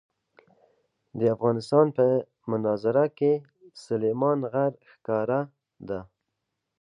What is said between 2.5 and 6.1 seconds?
منظره کې سلیمان غر ښکاره ده.